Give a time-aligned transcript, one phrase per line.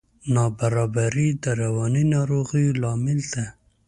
[0.33, 3.45] نابرابري د رواني ناروغیو لامل ده.